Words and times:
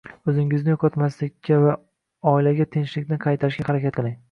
O‘zingizni 0.31 0.71
yo‘qotmaslikka 0.71 1.59
va 1.65 1.75
oilaga 2.33 2.69
tinchlikni 2.79 3.23
qaytarishga 3.29 3.71
harakat 3.71 4.01
qiling. 4.03 4.19